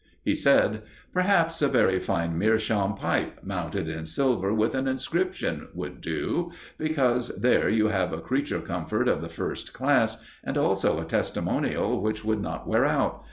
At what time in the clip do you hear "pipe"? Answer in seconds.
2.95-3.41